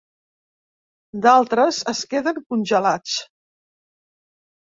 D'altres 1.25 1.81
es 1.93 2.01
queden 2.13 2.39
congelats. 2.53 3.19